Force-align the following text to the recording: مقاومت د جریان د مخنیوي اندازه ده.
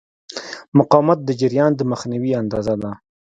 مقاومت 0.77 1.19
د 1.23 1.29
جریان 1.41 1.71
د 1.75 1.81
مخنیوي 1.91 2.31
اندازه 2.41 2.75
ده. 2.81 2.91